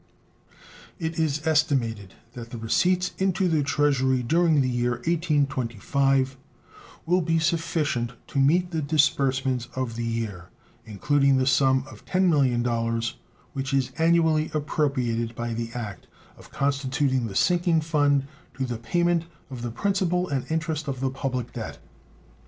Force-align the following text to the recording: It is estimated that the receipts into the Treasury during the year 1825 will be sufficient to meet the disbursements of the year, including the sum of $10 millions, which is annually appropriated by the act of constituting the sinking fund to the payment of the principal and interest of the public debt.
It 0.97 1.19
is 1.19 1.45
estimated 1.45 2.15
that 2.33 2.49
the 2.49 2.57
receipts 2.57 3.11
into 3.19 3.47
the 3.47 3.61
Treasury 3.61 4.23
during 4.23 4.61
the 4.61 4.67
year 4.67 4.93
1825 4.93 6.37
will 7.05 7.21
be 7.21 7.37
sufficient 7.37 8.13
to 8.29 8.39
meet 8.39 8.71
the 8.71 8.81
disbursements 8.81 9.67
of 9.75 9.95
the 9.97 10.03
year, 10.03 10.49
including 10.87 11.37
the 11.37 11.45
sum 11.45 11.85
of 11.87 12.03
$10 12.05 12.29
millions, 12.29 13.13
which 13.53 13.75
is 13.75 13.91
annually 13.99 14.49
appropriated 14.55 15.35
by 15.35 15.53
the 15.53 15.69
act 15.75 16.07
of 16.35 16.49
constituting 16.49 17.27
the 17.27 17.35
sinking 17.35 17.79
fund 17.79 18.25
to 18.55 18.65
the 18.65 18.79
payment 18.79 19.25
of 19.51 19.61
the 19.61 19.69
principal 19.69 20.27
and 20.29 20.49
interest 20.51 20.87
of 20.87 20.99
the 20.99 21.11
public 21.11 21.53
debt. 21.53 21.77